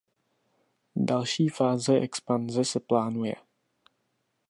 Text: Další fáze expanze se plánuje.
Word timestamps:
Další 0.95 1.47
fáze 1.49 1.95
expanze 1.99 2.65
se 2.65 2.79
plánuje. 2.79 3.35